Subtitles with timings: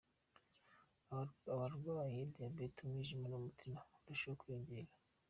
[1.53, 4.91] Abarwaye Diabeti, umwijima n’umutima barushaho kwiyongera